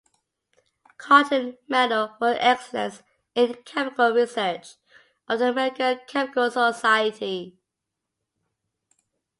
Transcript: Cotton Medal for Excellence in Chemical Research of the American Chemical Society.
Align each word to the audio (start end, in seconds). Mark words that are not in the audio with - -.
Cotton 0.97 1.59
Medal 1.67 2.15
for 2.17 2.35
Excellence 2.39 3.03
in 3.35 3.53
Chemical 3.65 4.11
Research 4.11 4.77
of 5.27 5.37
the 5.37 5.49
American 5.51 5.99
Chemical 6.07 6.49
Society. 6.49 7.59